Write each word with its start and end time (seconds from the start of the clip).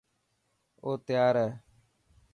او 0.83 0.89
تيار 1.05 1.35
هي. 1.43 1.49